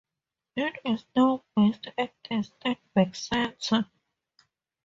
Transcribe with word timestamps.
It 0.55 0.79
is 0.83 1.05
now 1.15 1.43
based 1.55 1.89
at 1.95 2.15
the 2.27 2.41
Sternberg 2.41 3.15
Centre. 3.15 3.85